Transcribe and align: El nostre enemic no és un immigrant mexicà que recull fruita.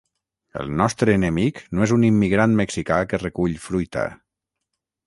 El 0.61 0.71
nostre 0.79 1.13
enemic 1.17 1.61
no 1.75 1.85
és 1.87 1.95
un 1.99 2.09
immigrant 2.09 2.59
mexicà 2.63 2.99
que 3.13 3.21
recull 3.27 3.57
fruita. 3.69 4.09